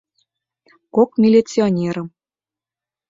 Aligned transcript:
Кок 0.95 1.09
милиционерым. 1.21 2.07